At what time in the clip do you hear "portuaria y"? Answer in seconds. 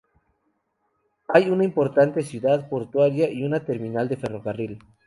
2.69-3.43